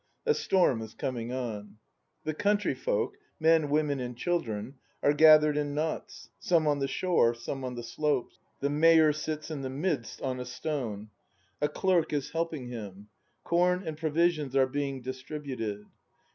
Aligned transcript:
A 0.25 0.33
storm, 0.33 0.81
is 0.81 0.95
coming 0.95 1.31
on. 1.31 1.77
The 2.23 2.33
country 2.33 2.73
folk,— 2.73 3.17
men, 3.39 3.69
women, 3.69 3.99
and 3.99 4.17
children,— 4.17 4.79
are 5.03 5.13
gath 5.13 5.41
ered 5.41 5.55
in 5.55 5.75
knots, 5.75 6.31
some 6.39 6.65
on 6.65 6.79
the 6.79 6.87
shore, 6.87 7.35
some 7.35 7.63
on 7.63 7.75
the 7.75 7.83
slopes. 7.83 8.39
The 8.61 8.69
Mayor 8.71 9.13
sits 9.13 9.51
in 9.51 9.61
the 9.61 9.69
midst, 9.69 10.19
on 10.23 10.39
a 10.39 10.45
stone; 10.45 11.11
a 11.61 11.69
Clerk 11.69 12.13
is 12.13 12.31
helping 12.31 12.65
him; 12.69 13.09
corn 13.43 13.87
and 13.87 13.95
provisions 13.95 14.55
are 14.55 14.65
being 14.65 15.03
dis 15.03 15.21
tributed. 15.21 15.83